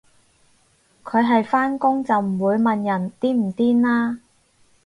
[1.03, 4.17] 佢係返工就唔會問人癲唔癲啦